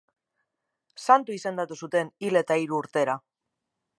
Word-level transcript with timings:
Santu 1.01 1.35
izendatu 1.35 1.77
zuten 1.87 2.11
hil 2.27 2.41
eta 2.43 2.59
hiru 2.65 2.79
urtera. 2.85 3.19